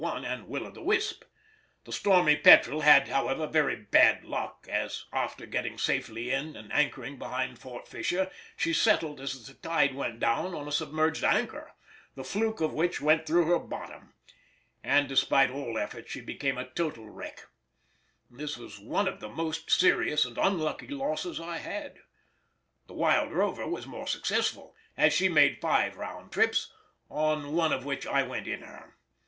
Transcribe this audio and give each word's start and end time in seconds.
1 0.01 0.25
and 0.25 0.47
Will 0.47 0.65
o' 0.65 0.71
the 0.71 0.81
Wisp. 0.81 1.25
The 1.83 1.91
Stormy 1.91 2.35
Petrel 2.35 2.81
had, 2.81 3.07
however, 3.09 3.45
very 3.45 3.75
bad 3.75 4.23
luck, 4.25 4.67
as 4.67 5.05
after 5.13 5.45
getting 5.45 5.77
safely 5.77 6.31
in 6.31 6.55
and 6.55 6.73
anchoring 6.73 7.19
behind 7.19 7.59
Fort 7.59 7.87
Fisher 7.87 8.31
she 8.57 8.73
settled 8.73 9.21
as 9.21 9.45
the 9.45 9.53
tide 9.53 9.93
went 9.93 10.19
down 10.19 10.55
on 10.55 10.67
a 10.67 10.71
submerged 10.71 11.23
anchor, 11.23 11.75
the 12.15 12.23
fluke 12.23 12.61
of 12.61 12.73
which 12.73 12.99
went 12.99 13.27
through 13.27 13.45
her 13.45 13.59
bottom, 13.59 14.15
and 14.83 15.07
despite 15.07 15.51
all 15.51 15.77
efforts 15.77 16.09
she 16.09 16.19
became 16.19 16.57
a 16.57 16.65
total 16.69 17.07
wreck: 17.07 17.43
this 18.27 18.57
was 18.57 18.79
one 18.79 19.07
of 19.07 19.19
the 19.19 19.29
most 19.29 19.69
serious 19.69 20.25
and 20.25 20.39
unlucky 20.39 20.87
losses 20.87 21.39
I 21.39 21.57
had. 21.57 21.97
The 22.87 22.93
Wild 22.95 23.31
Rover 23.31 23.67
was 23.67 23.85
more 23.85 24.07
successful, 24.07 24.75
as 24.97 25.13
she 25.13 25.29
made 25.29 25.61
five 25.61 25.95
round 25.95 26.31
trips, 26.31 26.73
on 27.07 27.53
one 27.53 27.71
of 27.71 27.85
which 27.85 28.07
I 28.07 28.23
went 28.23 28.47
in 28.47 28.61
her. 28.63 28.95